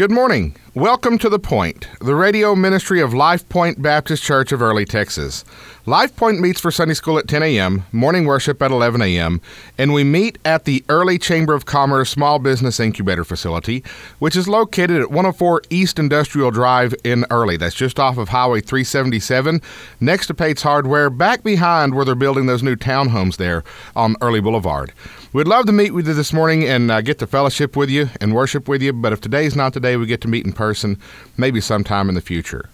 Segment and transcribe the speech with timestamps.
[0.00, 0.56] Good morning.
[0.76, 5.44] Welcome to The Point, the radio ministry of Life Point Baptist Church of Early, Texas.
[5.84, 9.40] Life Point meets for Sunday school at 10 a.m., morning worship at 11 a.m.,
[9.78, 13.82] and we meet at the Early Chamber of Commerce Small Business Incubator Facility,
[14.20, 17.56] which is located at 104 East Industrial Drive in Early.
[17.56, 19.60] That's just off of Highway 377,
[19.98, 23.64] next to Pate's Hardware, back behind where they're building those new townhomes there
[23.96, 24.92] on Early Boulevard.
[25.32, 28.10] We'd love to meet with you this morning and uh, get to fellowship with you
[28.20, 30.52] and worship with you, but if today's not the day we get to meet in
[30.60, 30.98] person,
[31.38, 32.68] maybe sometime in the future.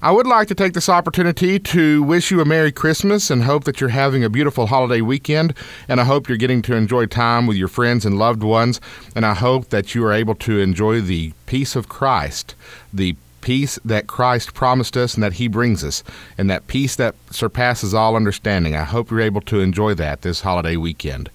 [0.00, 3.64] I would like to take this opportunity to wish you a Merry Christmas and hope
[3.64, 5.52] that you're having a beautiful holiday weekend.
[5.88, 8.80] And I hope you're getting to enjoy time with your friends and loved ones.
[9.16, 12.54] And I hope that you are able to enjoy the peace of Christ,
[12.92, 16.04] the peace that Christ promised us and that He brings us,
[16.38, 18.76] and that peace that surpasses all understanding.
[18.76, 21.30] I hope you're able to enjoy that this holiday weekend.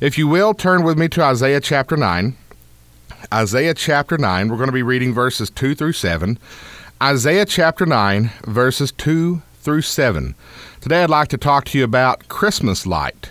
[0.00, 2.36] If you will, turn with me to Isaiah chapter 9.
[3.32, 6.38] Isaiah chapter 9, we're going to be reading verses 2 through 7.
[7.02, 10.34] Isaiah chapter 9, verses 2 through 7.
[10.80, 13.30] Today I'd like to talk to you about Christmas light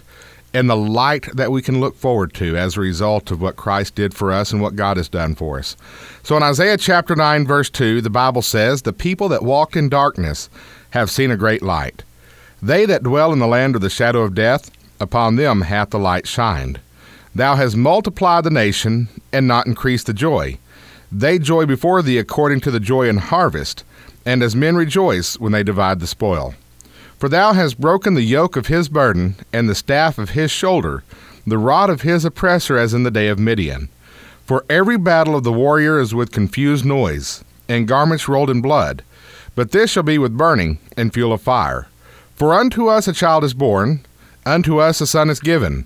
[0.54, 3.95] and the light that we can look forward to as a result of what Christ
[3.95, 5.76] did for us and what God has done for us.
[6.23, 9.89] So in Isaiah chapter 9, verse 2, the Bible says, The people that walked in
[9.89, 10.50] darkness
[10.92, 12.04] have seen a great light.
[12.62, 16.00] They that dwell in the land of the shadow of death, upon them hath the
[16.00, 16.80] light shined.
[17.36, 20.58] Thou hast multiplied the nation, and not increased the joy.
[21.12, 23.84] They joy before thee according to the joy in harvest,
[24.26, 26.56] and as men rejoice when they divide the spoil.
[27.17, 31.04] For thou hast broken the yoke of his burden, and the staff of his shoulder,
[31.45, 33.89] the rod of his oppressor, as in the day of Midian.
[34.45, 39.04] For every battle of the warrior is with confused noise, and garments rolled in blood.
[39.56, 41.88] But this shall be with burning, and fuel of fire.
[42.36, 44.02] For unto us a child is born,
[44.45, 45.86] Unto us a son is given,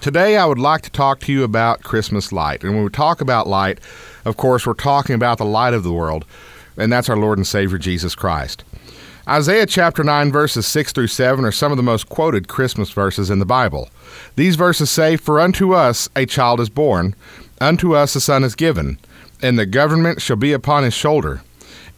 [0.00, 2.64] Today, I would like to talk to you about Christmas light.
[2.64, 3.78] And when we talk about light,
[4.24, 6.24] of course, we're talking about the light of the world,
[6.76, 8.64] and that's our Lord and Savior Jesus Christ.
[9.28, 13.30] Isaiah chapter 9, verses 6 through 7 are some of the most quoted Christmas verses
[13.30, 13.88] in the Bible.
[14.34, 17.14] These verses say, For unto us a child is born,
[17.60, 18.98] unto us a son is given,
[19.40, 21.42] and the government shall be upon his shoulder.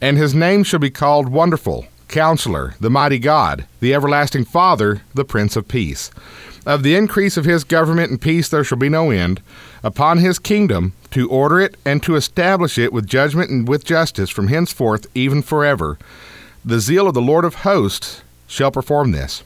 [0.02, 5.24] And his name shall be called Wonderful, Counselor, the Mighty God, the Everlasting Father, the
[5.24, 6.10] Prince of Peace.
[6.66, 9.42] Of the increase of his government and peace there shall be no end,
[9.82, 14.30] upon his kingdom, to order it and to establish it with judgment and with justice
[14.30, 15.98] from henceforth even forever.
[16.64, 19.44] The zeal of the Lord of hosts shall perform this.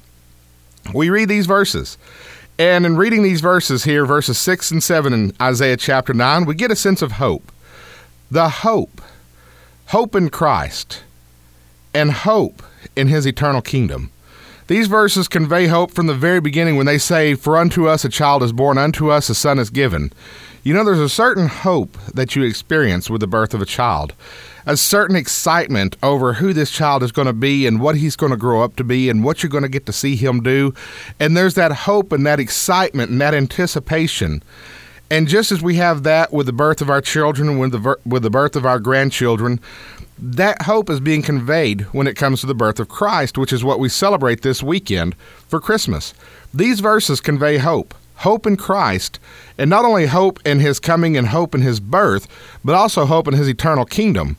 [0.95, 1.99] We read these verses.
[2.59, 6.55] And in reading these verses here, verses 6 and 7 in Isaiah chapter 9, we
[6.55, 7.53] get a sense of hope.
[8.31, 9.01] The hope,
[9.87, 11.03] hope in Christ,
[11.95, 12.63] and hope
[12.97, 14.11] in his eternal kingdom.
[14.69, 18.11] These verses convey hope from the very beginning when they say, For unto us a
[18.11, 20.13] child is born, unto us a son is given.
[20.63, 24.13] You know, there's a certain hope that you experience with the birth of a child,
[24.67, 28.33] a certain excitement over who this child is going to be and what he's going
[28.33, 30.75] to grow up to be and what you're going to get to see him do.
[31.19, 34.43] And there's that hope and that excitement and that anticipation.
[35.11, 38.23] And just as we have that with the birth of our children with the, with
[38.23, 39.61] the birth of our grandchildren,
[40.19, 43.65] that hope is being conveyed when it comes to the birth of Christ, which is
[43.65, 45.15] what we celebrate this weekend
[45.47, 46.13] for Christmas.
[46.53, 49.21] These verses convey hope hope in Christ,
[49.57, 52.27] and not only hope in his coming and hope in his birth,
[52.65, 54.37] but also hope in his eternal kingdom.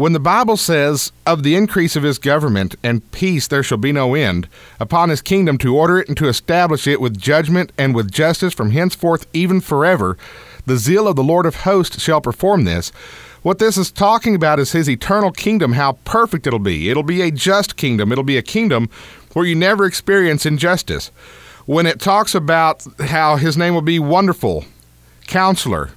[0.00, 3.92] When the Bible says, Of the increase of his government and peace there shall be
[3.92, 4.48] no end,
[4.80, 8.54] upon his kingdom to order it and to establish it with judgment and with justice
[8.54, 10.16] from henceforth even forever,
[10.64, 12.88] the zeal of the Lord of hosts shall perform this.
[13.42, 16.88] What this is talking about is his eternal kingdom, how perfect it'll be.
[16.88, 18.10] It'll be a just kingdom.
[18.10, 18.88] It'll be a kingdom
[19.34, 21.08] where you never experience injustice.
[21.66, 24.64] When it talks about how his name will be wonderful,
[25.26, 25.90] counselor,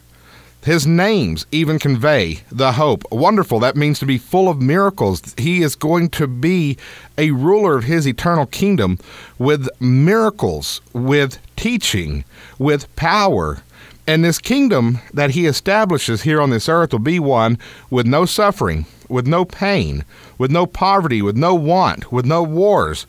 [0.63, 3.03] his names even convey the hope.
[3.11, 5.33] Wonderful, that means to be full of miracles.
[5.37, 6.77] He is going to be
[7.17, 8.97] a ruler of his eternal kingdom
[9.37, 12.23] with miracles, with teaching,
[12.57, 13.61] with power,
[14.05, 17.57] and this kingdom that he establishes here on this earth will be one
[17.89, 20.03] with no suffering, with no pain,
[20.37, 23.07] with no poverty, with no want, with no wars,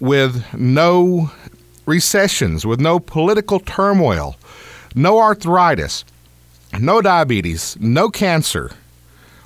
[0.00, 1.30] with no
[1.86, 4.36] recessions, with no political turmoil,
[4.96, 6.04] no arthritis,
[6.80, 8.70] no diabetes, no cancer.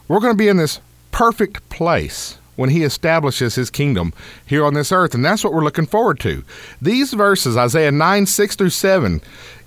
[0.06, 0.80] We're going to be in this
[1.10, 4.12] perfect place when he establishes his kingdom
[4.44, 5.14] here on this earth.
[5.14, 6.42] And that's what we're looking forward to.
[6.82, 9.20] These verses, Isaiah 9, 6 through 7,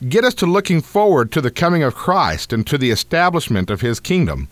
[0.09, 3.81] get us to looking forward to the coming of Christ and to the establishment of
[3.81, 4.49] his kingdom.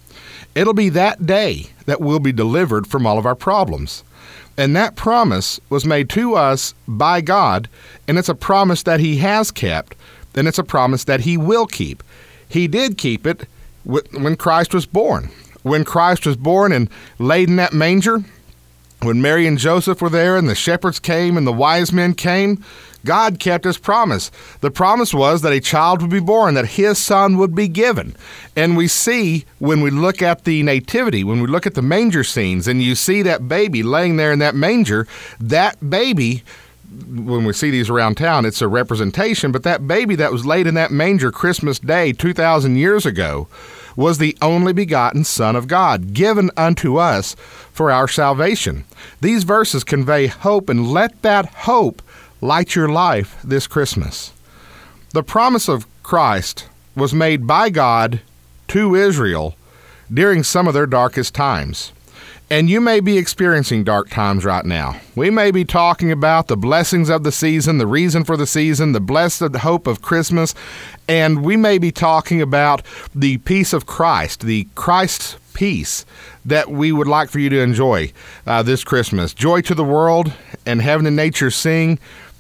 [0.56, 4.04] It'll be that day that we'll be delivered from all of our problems.
[4.58, 7.70] And that promise was made to us by God,
[8.08, 9.96] and it's a promise that He has kept,
[10.36, 12.04] and it's a promise that He will keep.
[12.50, 13.48] He did keep it
[13.86, 15.30] when Christ was born.
[15.64, 18.24] When Christ was born and laid in that manger,
[19.02, 22.64] when Mary and Joseph were there and the shepherds came and the wise men came,
[23.06, 24.30] God kept his promise.
[24.60, 28.16] The promise was that a child would be born, that his son would be given.
[28.58, 32.26] And we see when we look at the nativity, when we look at the manger
[32.26, 35.08] scenes, and you see that baby laying there in that manger,
[35.40, 36.44] that baby
[36.90, 40.68] when we see these around town, it's a representation, but that baby that was laid
[40.68, 43.48] in that manger Christmas Day 2,000 years ago
[43.96, 47.36] was the only begotten Son of God, given unto us
[47.72, 48.86] for our salvation.
[49.22, 52.02] These verses convey hope, and let that hope
[52.42, 54.32] light your life this Christmas.
[55.12, 58.22] The promise of Christ was made by God
[58.70, 59.56] to Israel
[60.12, 61.92] during some of their darkest times.
[62.52, 65.00] And you may be experiencing dark times right now.
[65.16, 68.92] We may be talking about the blessings of the season, the reason for the season,
[68.92, 70.56] the blessed hope of Christmas,
[71.08, 72.82] and we may be talking about
[73.14, 76.06] the peace of Christ, the Christ's peace
[76.44, 78.12] that we would like for you to enjoy
[78.48, 79.36] uh, this Christmas.
[79.36, 80.34] Joy to the world
[80.66, 82.00] and heaven and nature sing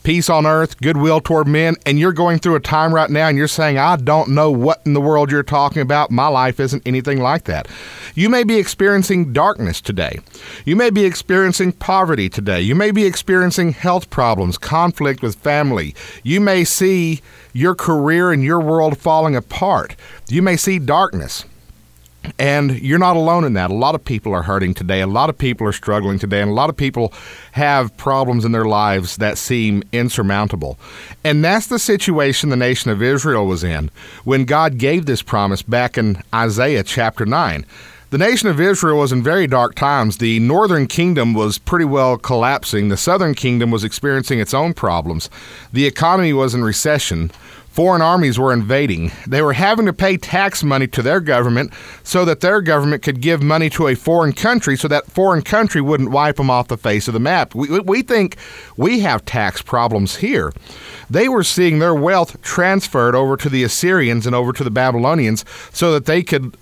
[0.10, 3.38] peace on earth, goodwill toward men, and you're going through a time right now and
[3.38, 6.10] you're saying, I don't know what in the world you're talking about.
[6.10, 7.68] My life isn't anything like that.
[8.16, 10.18] You may be experiencing darkness today.
[10.66, 12.60] You may be experiencing poverty today.
[12.60, 15.94] You may be experiencing health problems, conflict with family.
[16.24, 17.22] You may see
[17.54, 19.96] your career and your world falling apart.
[20.28, 21.46] You may see darkness.
[22.38, 23.72] And you're not alone in that.
[23.72, 25.02] A lot of people are hurting today.
[25.02, 26.42] A lot of people are struggling today.
[26.42, 27.14] And a lot of people
[27.54, 30.78] have problems in their lives that seem insurmountable.
[31.24, 33.90] And that's the situation the nation of Israel was in
[34.24, 37.66] when God gave this promise back in Isaiah chapter 9.
[38.12, 40.18] The nation of Israel was in very dark times.
[40.18, 42.90] The northern kingdom was pretty well collapsing.
[42.90, 45.30] The southern kingdom was experiencing its own problems.
[45.72, 47.30] The economy was in recession.
[47.70, 49.12] Foreign armies were invading.
[49.28, 51.72] They were having to pay tax money to their government
[52.04, 55.80] so that their government could give money to a foreign country so that foreign country
[55.80, 57.54] wouldn't wipe them off the face of the map.
[57.54, 58.38] We, we think
[58.76, 60.52] we have tax problems here.
[61.10, 65.46] They were seeing their wealth transferred over to the Assyrians and over to the Babylonians
[65.72, 66.58] so that they could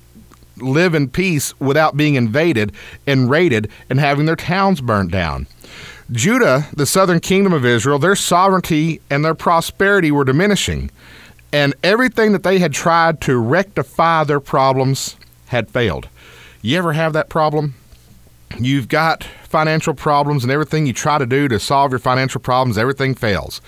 [0.58, 2.74] live in peace without being invaded
[3.06, 5.48] and raided and having their towns burnt down.
[6.12, 10.90] Judah, the southern kingdom of Israel, their sovereignty and their prosperity were diminishing,
[11.52, 15.18] and everything that they had tried to rectify their problems
[15.48, 16.08] had failed.
[16.62, 17.76] You ever have that problem?
[18.58, 22.78] You've got financial problems, and everything you try to do to solve your financial problems,
[22.78, 23.62] everything fails.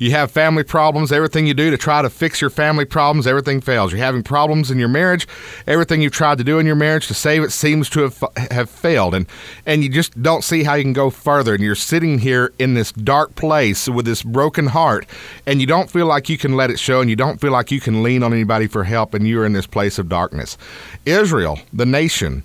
[0.00, 3.60] You have family problems, everything you do to try to fix your family problems, everything
[3.60, 3.92] fails.
[3.92, 5.28] You're having problems in your marriage,
[5.66, 8.70] everything you've tried to do in your marriage to save it seems to have, have
[8.70, 9.14] failed.
[9.14, 9.26] And,
[9.66, 11.52] and you just don't see how you can go further.
[11.52, 15.04] And you're sitting here in this dark place with this broken heart,
[15.44, 17.70] and you don't feel like you can let it show, and you don't feel like
[17.70, 20.56] you can lean on anybody for help, and you're in this place of darkness.
[21.04, 22.42] Israel, the nation,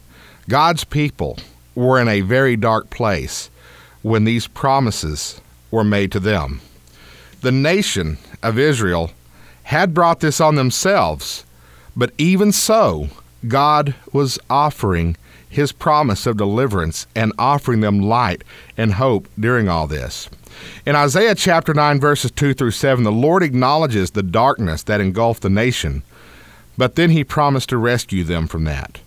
[0.49, 1.37] God's people,
[1.73, 3.49] were in a very dark place
[4.01, 5.39] when these promises
[5.71, 6.59] were made to them
[7.45, 9.11] the nation of Israel
[9.65, 11.45] had brought this on themselves,
[11.95, 13.07] but even so,
[13.47, 15.15] God was offering
[15.47, 18.43] his promise of deliverance and offering them light
[18.75, 20.27] and hope during all this.
[20.87, 25.43] In Isaiah chapter 9, verses 2 through 7, the Lord acknowledges the darkness that engulfed
[25.43, 26.01] the nation,
[26.79, 29.01] but then he promised to rescue them from that.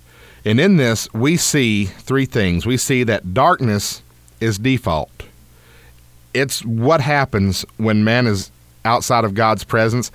[0.45, 2.67] And in this, we see three things.
[2.67, 4.01] We see that darkness
[4.41, 5.11] is default
[6.35, 8.51] it's what happens when man is
[8.85, 10.11] outside of God's presence.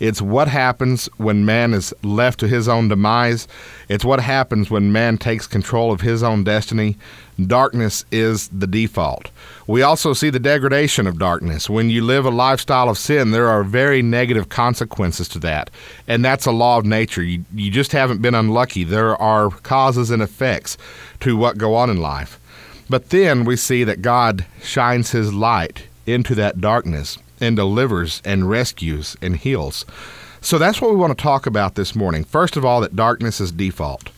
[0.00, 3.48] It's what happens when man is left to his own demise.
[3.88, 6.96] It's what happens when man takes control of his own destiny.
[7.44, 9.30] Darkness is the default.
[9.66, 11.68] We also see the degradation of darkness.
[11.68, 15.68] When you live a lifestyle of sin, there are very negative consequences to that.
[16.06, 17.22] And that's a law of nature.
[17.22, 18.84] You, you just haven't been unlucky.
[18.84, 20.78] There are causes and effects
[21.20, 22.38] to what go on in life.
[22.88, 28.48] But then we see that God shines his light into that darkness and delivers and
[28.48, 29.84] rescues and heals.
[30.40, 32.24] So that's what we want to talk about this morning.
[32.24, 34.10] First of all, that darkness is default.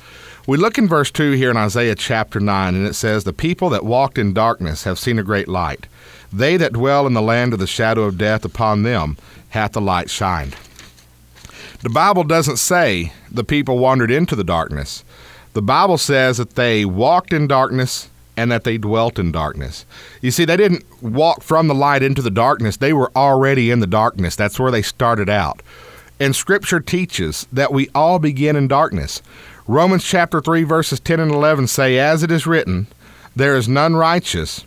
[0.46, 3.70] We look in verse 2 here in Isaiah chapter 9, and it says, The people
[3.70, 5.86] that walked in darkness have seen a great light.
[6.32, 9.16] They that dwell in the land of the shadow of death, upon them
[9.50, 10.56] hath the light shined.
[11.82, 15.04] The Bible doesn't say the people wandered into the darkness.
[15.52, 18.08] The Bible says that they walked in darkness
[18.40, 19.84] and that they dwelt in darkness.
[20.22, 23.80] You see, they didn't walk from the light into the darkness, they were already in
[23.80, 24.34] the darkness.
[24.34, 25.62] That's where they started out.
[26.18, 29.20] And Scripture teaches that we all begin in darkness.
[29.66, 32.86] Romans chapter 3, verses 10 and 11 say, As it is written,
[33.36, 34.64] There is none righteous,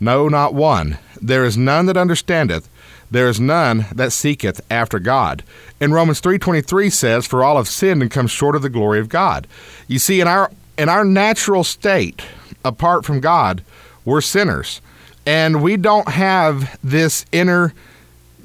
[0.00, 0.98] no, not one.
[1.20, 2.68] There is none that understandeth.
[3.08, 5.44] There is none that seeketh after God.
[5.80, 9.08] And Romans 3:23 says, "For all have sinned and come short of the glory of
[9.08, 9.46] God."
[9.86, 12.22] You see, in our in our natural state,
[12.64, 13.62] apart from God,
[14.04, 14.80] we're sinners.
[15.24, 17.72] And we don't have this inner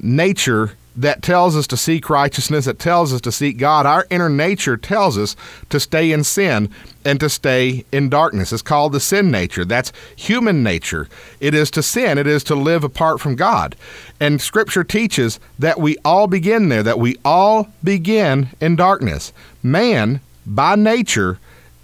[0.00, 3.86] nature that tells us to seek righteousness, that tells us to seek God.
[3.86, 5.36] Our inner nature tells us
[5.70, 6.70] to stay in sin
[7.04, 8.52] and to stay in darkness.
[8.52, 9.64] It's called the sin nature.
[9.64, 11.08] That's human nature.
[11.38, 13.76] It is to sin, it is to live apart from God.
[14.18, 19.32] And Scripture teaches that we all begin there, that we all begin in darkness.
[19.62, 21.38] Man, by nature,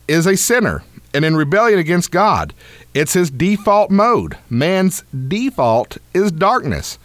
[0.09, 0.83] is a sinner
[1.15, 2.53] and in rebellion against God.
[2.93, 4.37] It's his default mode.
[4.51, 6.99] Man's default is darkness.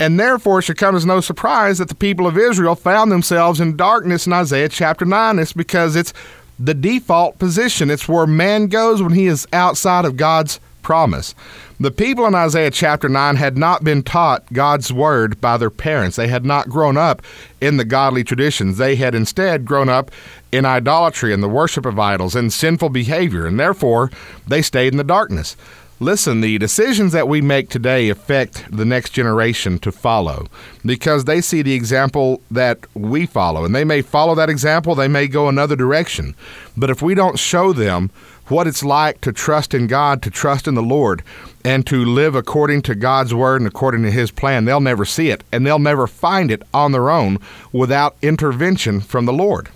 [0.00, 3.60] And therefore, it should come as no surprise that the people of Israel found themselves
[3.60, 5.38] in darkness in Isaiah chapter 9.
[5.38, 6.12] It's because it's
[6.58, 7.90] the default position.
[7.90, 11.34] It's where man goes when he is outside of God's promise.
[11.80, 16.14] The people in Isaiah chapter 9 had not been taught God's word by their parents.
[16.16, 17.20] They had not grown up
[17.60, 18.78] in the godly traditions.
[18.78, 20.12] They had instead grown up
[20.52, 24.12] in idolatry and the worship of idols and sinful behavior, and therefore
[24.46, 25.56] they stayed in the darkness.
[25.98, 30.46] Listen, the decisions that we make today affect the next generation to follow
[30.84, 33.64] because they see the example that we follow.
[33.64, 36.36] And they may follow that example, they may go another direction.
[36.76, 38.10] But if we don't show them
[38.48, 41.22] what it's like to trust in God, to trust in the Lord,
[41.64, 45.30] and to live according to God's word and according to His plan, they'll never see
[45.30, 47.38] it and they'll never find it on their own
[47.72, 49.68] without intervention from the Lord.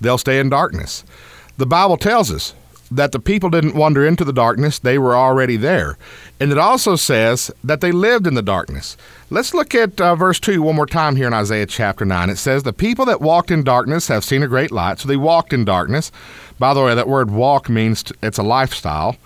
[0.00, 1.04] They'll stay in darkness.
[1.56, 2.54] The Bible tells us
[2.90, 5.98] that the people didn't wander into the darkness, they were already there.
[6.40, 8.96] And it also says that they lived in the darkness.
[9.30, 12.30] Let's look at uh, verse 2 one more time here in Isaiah chapter 9.
[12.30, 15.00] It says, The people that walked in darkness have seen a great light.
[15.00, 16.10] So they walked in darkness.
[16.58, 19.16] By the way, that word walk means it's a lifestyle.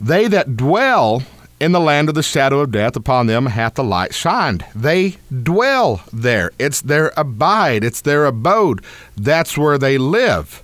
[0.00, 1.22] They that dwell
[1.62, 4.64] in the land of the shadow of death, upon them hath the light shined.
[4.74, 6.50] They dwell there.
[6.58, 8.82] It's their abide, it's their abode.
[9.16, 10.60] That's where they live.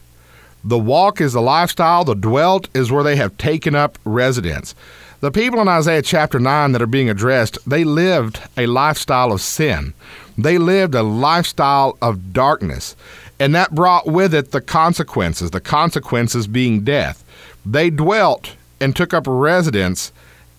[0.65, 4.75] The walk is the lifestyle, the dwelt is where they have taken up residence.
[5.21, 9.41] The people in Isaiah chapter 9 that are being addressed, they lived a lifestyle of
[9.41, 9.95] sin.
[10.37, 12.95] They lived a lifestyle of darkness.
[13.41, 17.25] And that brought with it the consequences, the consequences being death.
[17.65, 20.13] They dwelt and took up residence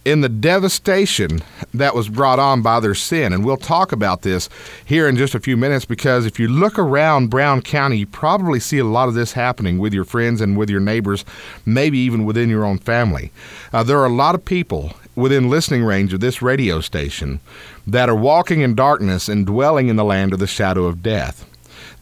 [0.06, 1.42] in the devastation
[1.74, 3.34] that was brought on by their sin.
[3.34, 4.50] And we'll talk about this
[4.86, 8.60] here in just a few minutes because if you look around Brown County, you probably
[8.60, 11.26] see a lot of this happening with your friends and with your neighbors,
[11.66, 13.32] maybe even within your own family.
[13.74, 17.40] Uh, there are a lot of people within listening range of this radio station
[17.86, 21.46] that are walking in darkness and dwelling in the land of the shadow of death.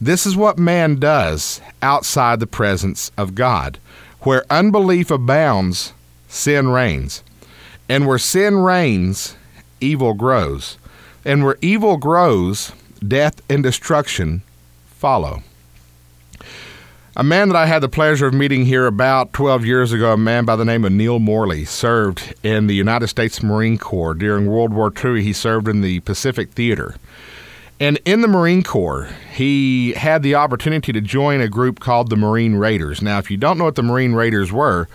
[0.00, 3.78] This is what man does outside the presence of God.
[4.20, 5.92] Where unbelief abounds,
[6.28, 7.22] sin reigns.
[7.88, 9.36] And where sin reigns,
[9.80, 10.76] evil grows.
[11.24, 12.72] And where evil grows,
[13.06, 14.42] death and destruction
[14.86, 15.42] follow.
[17.16, 20.16] A man that I had the pleasure of meeting here about 12 years ago, a
[20.16, 24.14] man by the name of Neil Morley, served in the United States Marine Corps.
[24.14, 26.94] During World War II, he served in the Pacific Theater.
[27.80, 32.16] And in the Marine Corps, he had the opportunity to join a group called the
[32.16, 33.02] Marine Raiders.
[33.02, 34.88] Now, if you don't know what the Marine Raiders were,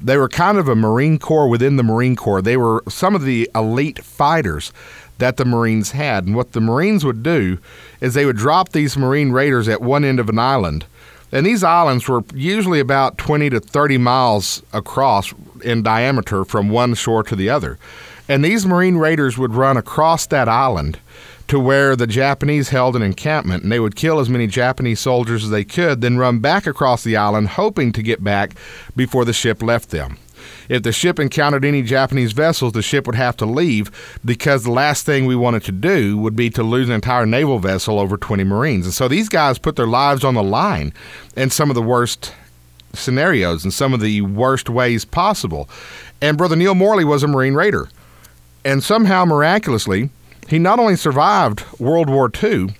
[0.00, 2.42] they were kind of a Marine Corps within the Marine Corps.
[2.42, 4.72] They were some of the elite fighters
[5.18, 6.26] that the Marines had.
[6.26, 7.58] And what the Marines would do
[8.00, 10.84] is they would drop these Marine Raiders at one end of an island.
[11.32, 16.94] And these islands were usually about 20 to 30 miles across in diameter from one
[16.94, 17.78] shore to the other.
[18.28, 20.98] And these Marine Raiders would run across that island
[21.48, 25.44] to where the Japanese held an encampment, and they would kill as many Japanese soldiers
[25.44, 28.54] as they could, then run back across the island, hoping to get back
[28.96, 30.18] before the ship left them.
[30.68, 33.90] If the ship encountered any Japanese vessels, the ship would have to leave
[34.24, 37.58] because the last thing we wanted to do would be to lose an entire naval
[37.58, 38.84] vessel over 20 Marines.
[38.84, 40.92] And so these guys put their lives on the line
[41.36, 42.32] in some of the worst
[42.92, 45.68] scenarios and some of the worst ways possible.
[46.20, 47.88] And Brother Neil Morley was a Marine Raider.
[48.64, 50.10] And somehow, miraculously,
[50.48, 52.74] he not only survived World War II,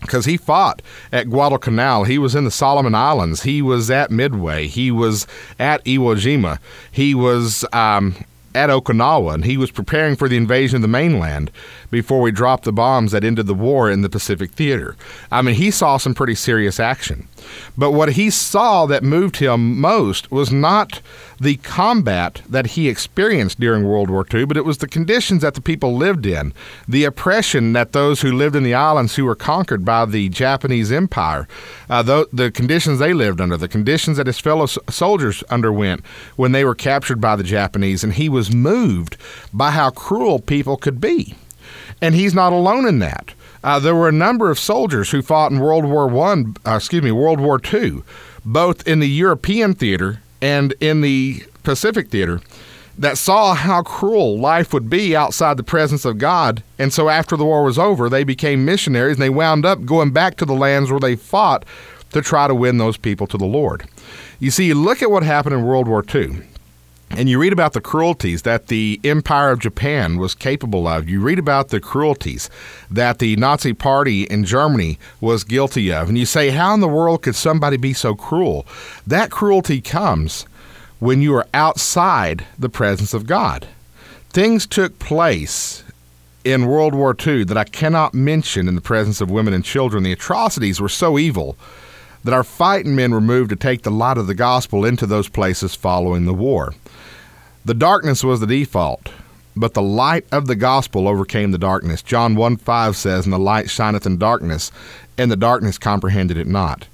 [0.00, 0.82] because he fought
[1.12, 2.04] at Guadalcanal.
[2.04, 3.42] He was in the Solomon Islands.
[3.42, 4.66] He was at Midway.
[4.66, 5.26] He was
[5.58, 6.58] at Iwo Jima.
[6.92, 8.14] He was um,
[8.54, 11.50] at Okinawa, and he was preparing for the invasion of the mainland
[11.90, 14.96] before we dropped the bombs that ended the war in the Pacific Theater.
[15.30, 17.28] I mean, he saw some pretty serious action.
[17.76, 21.00] But what he saw that moved him most was not
[21.40, 25.54] the combat that he experienced during World War II, but it was the conditions that
[25.54, 26.52] the people lived in,
[26.88, 30.92] the oppression that those who lived in the islands who were conquered by the Japanese
[30.92, 31.46] Empire,
[31.90, 36.04] uh, the, the conditions they lived under, the conditions that his fellow soldiers underwent
[36.36, 39.16] when they were captured by the Japanese, and he was moved
[39.52, 41.34] by how cruel people could be.
[42.00, 43.34] And he's not alone in that.
[43.62, 47.02] Uh, there were a number of soldiers who fought in World War One, uh, excuse
[47.02, 48.04] me, World War Two,
[48.44, 52.42] both in the European theater and in the Pacific theater,
[52.98, 56.62] that saw how cruel life would be outside the presence of God.
[56.78, 60.12] And so after the war was over, they became missionaries and they wound up going
[60.12, 61.64] back to the lands where they fought
[62.12, 63.88] to try to win those people to the Lord.
[64.38, 66.42] You see, look at what happened in World War II
[67.16, 71.08] and you read about the cruelties that the Empire of Japan was capable of.
[71.08, 72.50] You read about the cruelties
[72.90, 76.08] that the Nazi Party in Germany was guilty of.
[76.08, 78.66] And you say, how in the world could somebody be so cruel?
[79.06, 80.46] That cruelty comes
[80.98, 83.68] when you are outside the presence of God.
[84.30, 85.84] Things took place
[86.44, 90.02] in World War II that I cannot mention in the presence of women and children.
[90.02, 91.56] The atrocities were so evil
[92.24, 95.28] that our fighting men were moved to take the light of the gospel into those
[95.28, 96.74] places following the war.
[97.64, 99.10] The darkness was the default,
[99.56, 102.02] but the light of the gospel overcame the darkness.
[102.02, 104.70] John 1 5 says, And the light shineth in darkness,
[105.16, 106.88] and the darkness comprehended it not.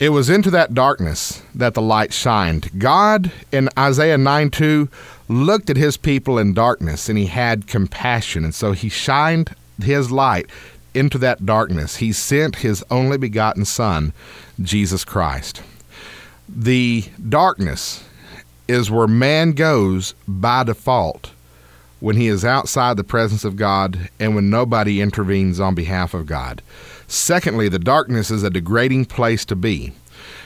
[0.00, 2.70] It was into that darkness that the light shined.
[2.78, 4.88] God in Isaiah 9 2
[5.28, 8.44] looked at his people in darkness and he had compassion.
[8.44, 10.50] And so he shined his light
[10.92, 11.96] into that darkness.
[11.96, 14.12] He sent his only begotten Son,
[14.60, 15.62] Jesus Christ.
[16.48, 18.02] The darkness
[18.72, 21.30] is where man goes by default
[22.00, 26.26] when he is outside the presence of God and when nobody intervenes on behalf of
[26.26, 26.62] God.
[27.06, 29.92] Secondly, the darkness is a degrading place to be.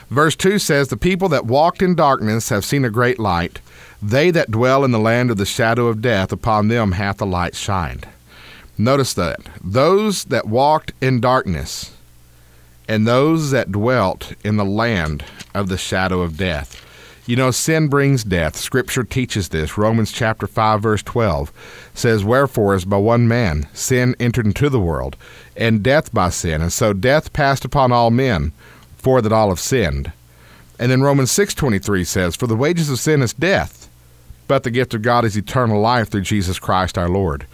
[0.09, 3.59] Verse 2 says, The people that walked in darkness have seen a great light.
[4.01, 7.25] They that dwell in the land of the shadow of death, upon them hath the
[7.25, 8.07] light shined.
[8.77, 9.39] Notice that.
[9.63, 11.93] Those that walked in darkness
[12.87, 16.83] and those that dwelt in the land of the shadow of death.
[17.27, 18.55] You know, sin brings death.
[18.55, 19.77] Scripture teaches this.
[19.77, 21.51] Romans chapter 5 verse 12
[21.93, 25.17] says, "Wherefore as by one man sin entered into the world,
[25.57, 28.53] and death by sin, and so death passed upon all men,
[28.97, 30.13] for that all have sinned."
[30.79, 33.89] And then Romans 6:23 says, "For the wages of sin is death,
[34.47, 37.45] but the gift of God is eternal life through Jesus Christ our Lord."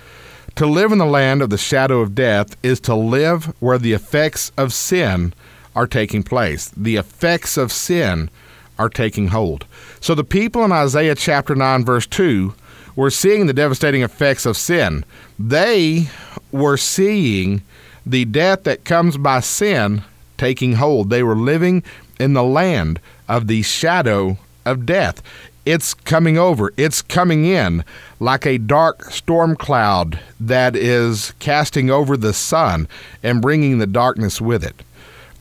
[0.56, 3.94] To live in the land of the shadow of death is to live where the
[3.94, 5.34] effects of sin
[5.76, 6.70] are taking place.
[6.78, 8.30] The effects of sin
[8.78, 9.66] are taking hold.
[10.00, 12.54] So the people in Isaiah chapter 9, verse 2,
[12.96, 15.06] were seeing the devastating effects of sin.
[15.40, 16.10] They
[16.52, 17.62] were seeing
[18.06, 20.04] the death that comes by sin
[20.38, 21.10] taking hold.
[21.10, 21.84] They were living
[22.20, 25.22] in the land of the shadow of death.
[25.66, 27.86] It's coming over, it's coming in
[28.20, 32.88] like a dark storm cloud that is casting over the sun
[33.24, 34.84] and bringing the darkness with it.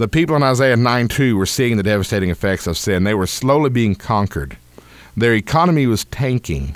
[0.02, 3.04] The people in Isaiah 9 2 were seeing the devastating effects of sin.
[3.04, 4.56] They were slowly being conquered.
[5.16, 6.74] Their economy was tanking.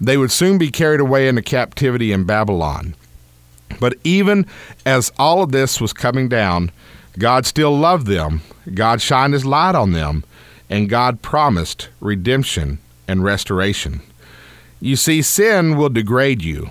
[0.00, 2.96] They would soon be carried away into captivity in Babylon.
[3.78, 4.44] But even
[4.84, 6.72] as all of this was coming down,
[7.16, 8.40] God still loved them.
[8.74, 10.24] God shined his light on them,
[10.68, 14.00] and God promised redemption and restoration.
[14.80, 16.70] You see, sin will degrade you,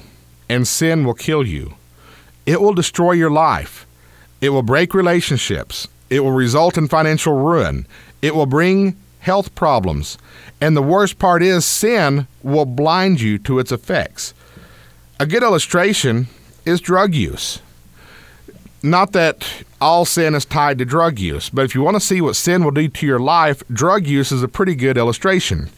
[0.50, 1.76] and sin will kill you.
[2.46, 3.88] It will destroy your life.
[4.42, 5.88] It will break relationships.
[6.14, 7.88] It will result in financial ruin.
[8.22, 10.20] It will bring health problems.
[10.62, 14.36] And the worst part is, sin will blind you to its effects.
[15.20, 16.28] A good illustration
[16.66, 17.64] is drug use.
[18.84, 22.22] Not that all sin is tied to drug use, but if you want to see
[22.22, 25.72] what sin will do to your life, drug use is a pretty good illustration.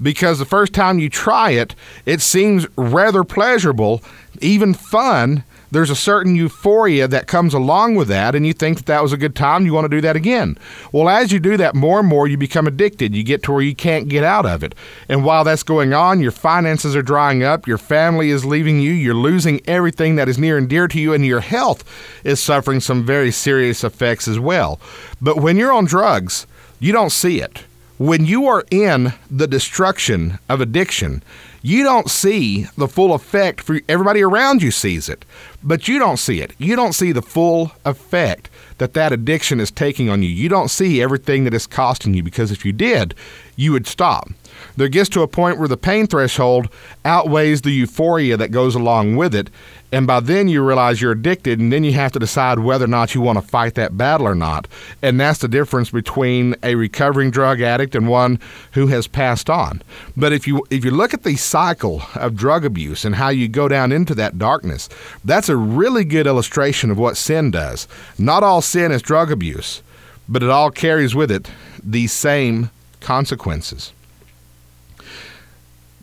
[0.00, 1.74] Because the first time you try it,
[2.06, 4.02] it seems rather pleasurable,
[4.40, 8.86] even fun, there's a certain euphoria that comes along with that, and you think that
[8.86, 10.58] that was a good time, you want to do that again.
[10.92, 13.14] Well, as you do that more and more, you become addicted.
[13.14, 14.74] You get to where you can't get out of it.
[15.08, 18.92] And while that's going on, your finances are drying up, your family is leaving you,
[18.92, 21.84] you're losing everything that is near and dear to you, and your health
[22.22, 24.78] is suffering some very serious effects as well.
[25.22, 26.46] But when you're on drugs,
[26.80, 27.64] you don't see it.
[27.96, 31.22] When you are in the destruction of addiction,
[31.62, 35.24] you don't see the full effect for everybody around you sees it,
[35.62, 36.52] but you don't see it.
[36.58, 40.28] You don't see the full effect that that addiction is taking on you.
[40.28, 43.14] You don't see everything that it's costing you because if you did,
[43.54, 44.28] you would stop.
[44.76, 46.68] There gets to a point where the pain threshold
[47.04, 49.50] outweighs the euphoria that goes along with it,
[49.92, 52.88] and by then you realize you're addicted, and then you have to decide whether or
[52.88, 54.66] not you want to fight that battle or not.
[55.02, 58.40] And that's the difference between a recovering drug addict and one
[58.72, 59.82] who has passed on.
[60.16, 63.48] But if you if you look at the cycle of drug abuse and how you
[63.48, 64.88] go down into that darkness,
[65.24, 67.86] that's a really good illustration of what sin does.
[68.18, 69.82] Not all sin is drug abuse,
[70.26, 71.50] but it all carries with it
[71.82, 73.92] these same consequences.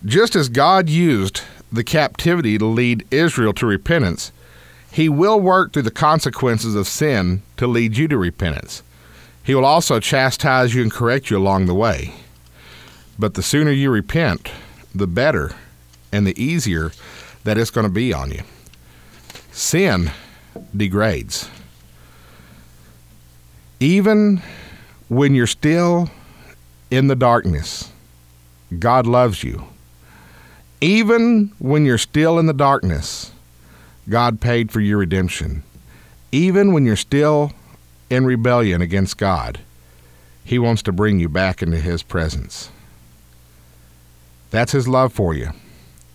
[0.06, 4.32] Just as God used the captivity to lead Israel to repentance,
[4.92, 8.82] he will work through the consequences of sin to lead you to repentance.
[9.44, 12.14] He will also chastise you and correct you along the way.
[13.18, 14.52] But the sooner you repent,
[14.96, 15.52] the better
[16.12, 16.92] and the easier
[17.44, 18.42] that it's going to be on you.
[19.52, 20.12] Sin
[20.76, 21.50] degrades.
[23.80, 24.42] Even
[25.08, 26.10] when you're still
[26.90, 27.92] in the darkness,
[28.78, 29.66] God loves you.
[30.82, 33.32] Even when you're still in the darkness,
[34.08, 35.64] God paid for your redemption.
[36.32, 37.52] Even when you're still
[38.10, 39.60] in rebellion against God,
[40.46, 42.72] He wants to bring you back into His presence.
[44.52, 45.50] That's His love for you.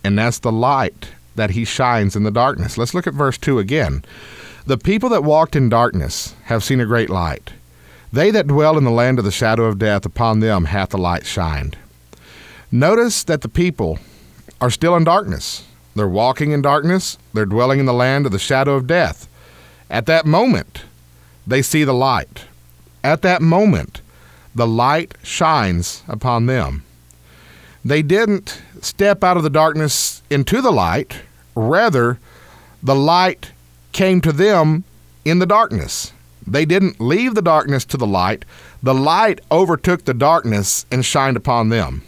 [0.02, 2.78] And that's the light that He shines in the darkness.
[2.78, 4.04] Let's look at verse 2 again.
[4.66, 7.52] The people that walked in darkness have seen a great light.
[8.12, 10.98] They that dwell in the land of the shadow of death, upon them hath the
[10.98, 11.76] light shined.
[12.72, 13.98] Notice that the people
[14.64, 15.62] are still in darkness.
[15.94, 19.28] They're walking in darkness, they're dwelling in the land of the shadow of death.
[19.90, 20.84] At that moment,
[21.46, 22.46] they see the light.
[23.04, 24.00] At that moment,
[24.54, 26.82] the light shines upon them.
[27.84, 31.20] They didn't step out of the darkness into the light,
[31.54, 32.18] rather,
[32.82, 33.52] the light
[33.92, 34.84] came to them
[35.26, 36.14] in the darkness.
[36.46, 38.46] They didn't leave the darkness to the light,
[38.82, 42.02] the light overtook the darkness and shined upon them.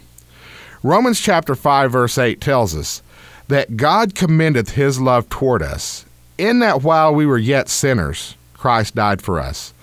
[0.87, 3.01] Romans chapter 5 verse 8 tells us
[3.49, 6.05] that God commendeth his love toward us
[6.37, 9.73] in that while we were yet sinners Christ died for us.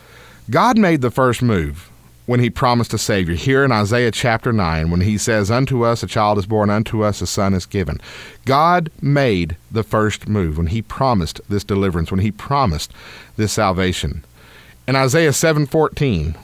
[0.48, 1.90] God made the first move
[2.24, 6.02] when he promised a savior here in Isaiah chapter 9 when he says unto us
[6.02, 8.00] a child is born unto us a son is given.
[8.46, 12.94] God made the first move when he promised this deliverance when he promised
[13.36, 14.24] this salvation.
[14.88, 16.34] In Isaiah 7:14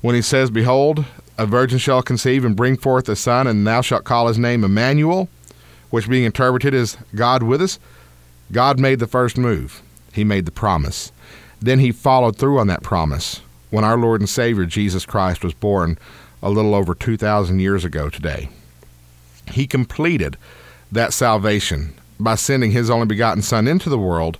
[0.00, 1.04] when he says behold
[1.38, 4.64] a virgin shall conceive and bring forth a son, and thou shalt call his name
[4.64, 5.28] Emmanuel,
[5.90, 7.78] which being interpreted is God with us.
[8.50, 9.80] God made the first move.
[10.12, 11.12] He made the promise.
[11.60, 15.54] Then he followed through on that promise when our Lord and Savior Jesus Christ was
[15.54, 15.96] born
[16.42, 18.48] a little over 2,000 years ago today.
[19.52, 20.36] He completed
[20.90, 24.38] that salvation by sending his only begotten Son into the world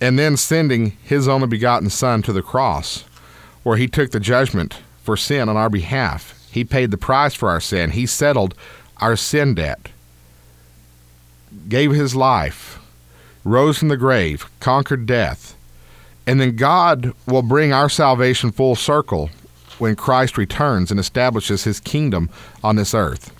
[0.00, 3.04] and then sending his only begotten Son to the cross,
[3.62, 6.38] where he took the judgment for sin on our behalf.
[6.50, 7.92] He paid the price for our sin.
[7.92, 8.54] He settled
[8.98, 9.88] our sin debt,
[11.66, 12.78] gave his life,
[13.42, 15.56] rose from the grave, conquered death.
[16.26, 19.30] And then God will bring our salvation full circle
[19.78, 22.28] when Christ returns and establishes his kingdom
[22.62, 23.32] on this earth.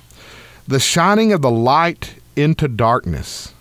[0.66, 3.52] The shining of the light into darkness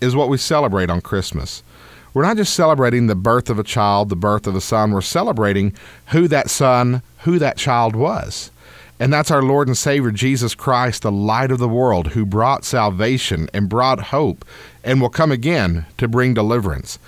[0.00, 1.64] is what we celebrate on Christmas
[2.12, 5.00] we're not just celebrating the birth of a child, the birth of a son, we're
[5.00, 5.72] celebrating
[6.08, 8.50] who that son, who that child was.
[8.98, 12.64] And that's our Lord and Savior Jesus Christ, the light of the world, who brought
[12.64, 14.44] salvation and brought hope
[14.84, 16.98] and will come again to bring deliverance.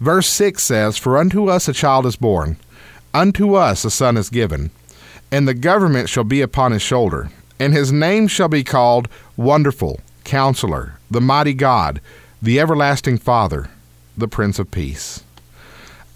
[0.00, 2.56] Verse 6 says, For unto us a child is born,
[3.12, 4.70] unto us a son is given,
[5.30, 10.00] and the government shall be upon his shoulder, and his name shall be called Wonderful,
[10.24, 12.00] Counselor, the Mighty God,
[12.40, 13.68] the Everlasting Father
[14.22, 15.24] the Prince of Peace.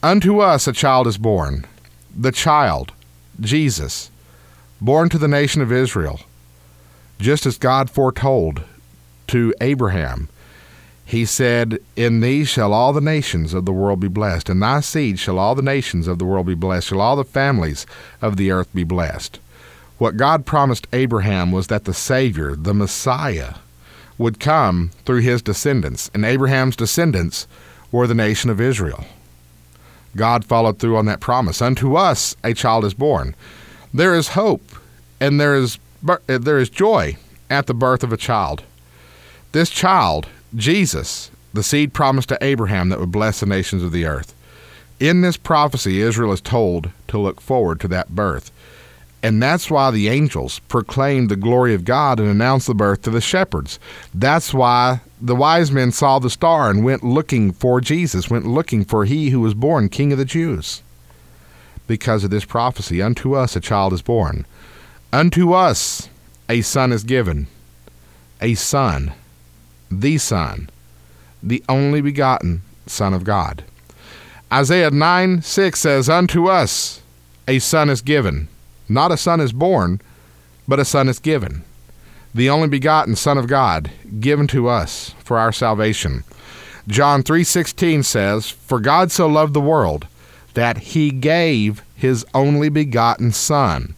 [0.01, 1.67] Unto us a child is born,
[2.17, 2.93] the child,
[3.41, 4.13] Jesus,
[4.81, 6.21] born to the nation of Israel,
[7.19, 8.63] just as God foretold
[9.27, 10.29] to Abraham.
[11.05, 14.81] He said, In thee shall all the nations of the world be blessed, in thy
[14.81, 17.87] seed shall all the nations of the world be blessed, shall all the families
[18.23, 19.41] of the earth be blessed.
[19.99, 23.55] What God promised Abraham was that the Savior, the Messiah,
[24.17, 27.49] would come through his descendants, and Abraham's descendants
[27.93, 29.05] were the nation of Israel.
[30.17, 31.61] God followed through on that promise.
[31.61, 33.35] Unto us a child is born.
[33.93, 34.63] There is hope
[35.21, 37.17] and there is uh, there is joy
[37.51, 38.63] at the birth of a child.
[39.53, 44.05] This child, Jesus, the seed promised to Abraham that would bless the nations of the
[44.05, 44.35] earth.
[45.01, 48.51] In this prophecy, Israel is told to look forward to that birth.
[49.27, 53.11] And that's why the angels proclaimed the glory of God and announced the birth to
[53.11, 53.81] the shepherds.
[54.15, 58.85] That's why the wise men saw the star and went looking for Jesus, went looking
[58.85, 60.81] for he who was born King of the Jews.
[61.89, 64.47] Because of this prophecy, unto us a child is born,
[65.13, 66.09] unto us
[66.49, 67.49] a son is given.
[68.41, 69.13] A son,
[69.91, 70.71] the Son,
[71.43, 73.65] the only begotten Son of God.
[74.53, 77.03] Isaiah 9 6 says, Unto us
[77.49, 78.47] a son is given.
[78.89, 80.01] Not a son is born,
[80.69, 81.63] but a son is given.
[82.35, 86.25] The only begotten Son of God, given to us for our salvation.
[86.87, 90.07] John 3:16 says, "For God so loved the world
[90.55, 93.95] that he gave his only begotten son,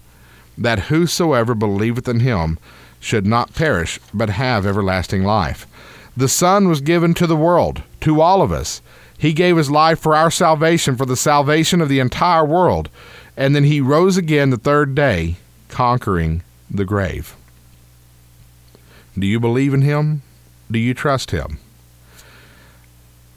[0.57, 2.59] that whosoever believeth in him
[3.01, 5.67] should not perish but have everlasting life."
[6.17, 8.81] The son was given to the world, to all of us.
[9.19, 12.89] He gave his life for our salvation, for the salvation of the entire world,
[13.39, 15.37] and then he rose again the third day,
[15.69, 17.37] conquering the grave.
[19.17, 20.23] Do you believe in him?
[20.69, 21.59] Do you trust him?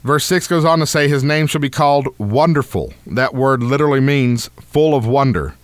[0.02, 2.92] Verse 6 goes on to say, His name shall be called Wonderful.
[3.06, 5.54] That word literally means full of wonder.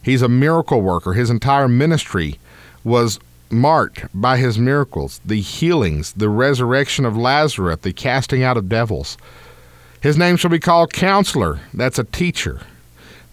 [0.00, 1.14] He's a miracle worker.
[1.14, 2.38] His entire ministry
[2.84, 3.18] was
[3.50, 9.18] marked by his miracles, the healings, the resurrection of Lazarus, the casting out of devils.
[10.00, 11.58] His name shall be called Counselor.
[11.74, 12.60] That's a teacher.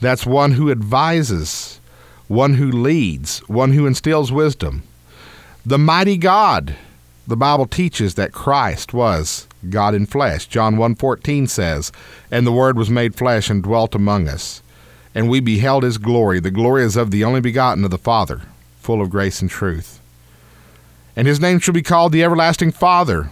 [0.02, 1.80] That's one who advises,
[2.28, 4.84] one who leads, one who instills wisdom.
[5.66, 6.76] The mighty God.
[7.28, 10.46] The Bible teaches that Christ was God in flesh.
[10.46, 11.92] John 1:14 says,
[12.30, 14.62] "And the word was made flesh and dwelt among us,
[15.16, 16.40] and we beheld his glory.
[16.40, 18.42] The glory is of the only begotten of the Father,
[18.80, 20.00] full of grace and truth."
[21.16, 23.32] And his name shall be called the everlasting Father.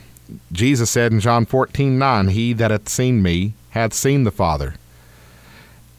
[0.51, 4.73] Jesus said in John 14:9, "He that hath seen me hath seen the Father."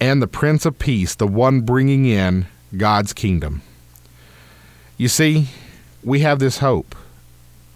[0.05, 2.45] And the Prince of Peace, the one bringing in
[2.77, 3.63] God's kingdom.
[4.99, 5.49] You see,
[6.03, 6.95] we have this hope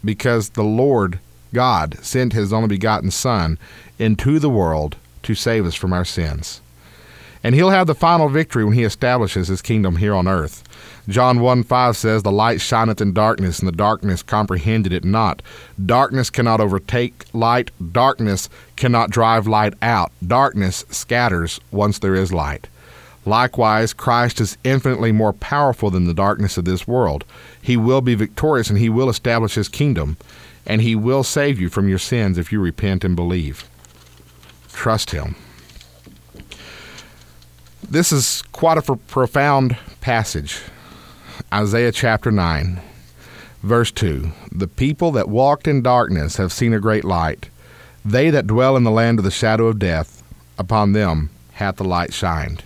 [0.05, 1.21] because the Lord
[1.55, 3.59] God sent his only begotten Son
[3.99, 6.61] into the world to save us from our sins.
[7.49, 10.63] And he'll have the final victory when he establishes his kingdom here on earth.
[11.09, 15.41] John 1 5 says, The light shineth in darkness, and the darkness comprehended it not.
[15.83, 20.13] Darkness cannot overtake light, darkness cannot drive light out.
[20.27, 22.69] Darkness scatters once there is light.
[23.25, 27.25] Likewise, Christ is infinitely more powerful than the darkness of this world.
[27.63, 30.19] He will be victorious and he will establish his kingdom,
[30.67, 33.67] and he will save you from your sins if you repent and believe.
[34.71, 35.35] Trust him.
[37.90, 40.61] This is quite a profound passage.
[41.51, 42.83] Isaiah chapter 9,
[43.62, 47.48] verse 2 The people that walked in darkness have seen a great light.
[48.05, 50.22] They that dwell in the land of the shadow of death,
[50.59, 52.62] upon them hath the light shined.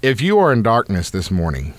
[0.00, 1.74] If you are in darkness this morning,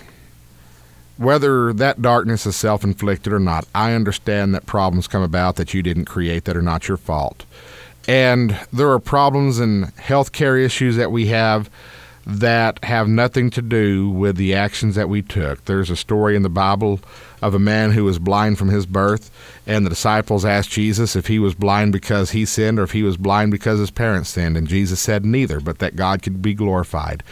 [1.16, 5.74] whether that darkness is self inflicted or not, I understand that problems come about that
[5.74, 7.44] you didn't create that are not your fault.
[8.06, 11.68] And there are problems and health care issues that we have
[12.28, 15.64] that have nothing to do with the actions that we took.
[15.64, 17.00] There's a story in the Bible
[17.40, 19.30] of a man who was blind from his birth,
[19.66, 23.02] and the disciples asked Jesus if he was blind because he sinned or if he
[23.02, 26.52] was blind because his parents sinned, and Jesus said neither, but that God could be
[26.52, 27.22] glorified.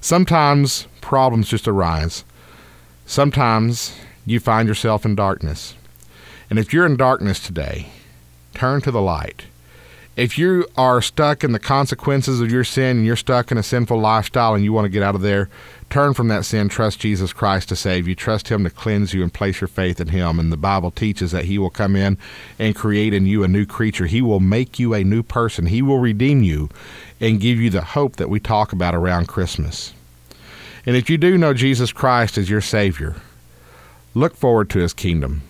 [0.00, 2.24] Sometimes problems just arise.
[3.06, 5.74] Sometimes you find yourself in darkness.
[6.48, 7.88] And if you're in darkness today,
[8.54, 9.46] turn to the light
[10.16, 13.62] if you are stuck in the consequences of your sin and you're stuck in a
[13.64, 15.48] sinful lifestyle and you want to get out of there,
[15.90, 19.22] turn from that sin, trust Jesus Christ to save you, trust Him to cleanse you,
[19.22, 20.38] and place your faith in Him.
[20.38, 22.16] And the Bible teaches that He will come in
[22.60, 24.06] and create in you a new creature.
[24.06, 26.70] He will make you a new person, He will redeem you
[27.20, 29.92] and give you the hope that we talk about around Christmas.
[30.86, 33.16] And if you do know Jesus Christ as your Savior,
[34.14, 35.42] look forward to His kingdom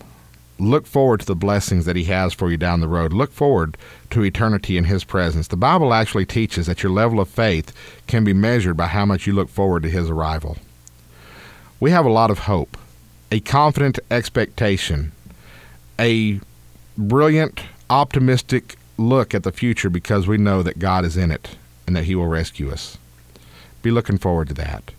[0.64, 3.12] look forward to the blessings that he has for you down the road.
[3.12, 3.77] Look forward
[4.11, 5.48] to eternity in his presence.
[5.48, 7.72] The Bible actually teaches that your level of faith
[8.07, 10.57] can be measured by how much you look forward to his arrival.
[11.81, 12.77] We have a lot of hope,
[13.31, 15.12] a confident expectation,
[15.98, 16.40] a
[16.96, 21.96] brilliant, optimistic look at the future because we know that God is in it and
[21.96, 22.96] that he will rescue us.
[23.83, 24.92] Be looking forward to that.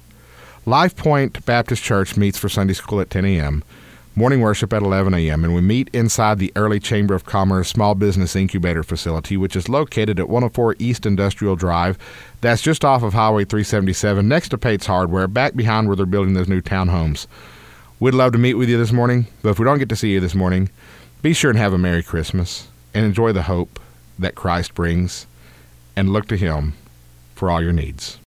[0.66, 3.64] Life Point Baptist Church meets for Sunday school at 10 a.m
[4.18, 7.96] morning worship at 11 a.m., and we meet inside the Early Chamber of Commerce Small
[7.96, 11.98] Business Incubator Facility, which is located at 104 East Industrial Drive.
[12.40, 16.34] That's just off of Highway 377, next to Pate's Hardware, back behind where they're building
[16.34, 17.28] those new townhomes.
[18.00, 20.14] We'd love to meet with you this morning, but if we don't get to see
[20.14, 20.70] you this morning,
[21.22, 23.82] be sure and have a Merry Christmas and enjoy the hope
[24.18, 25.28] that Christ brings,
[25.98, 26.74] and look to Him
[27.36, 28.20] for all your needs.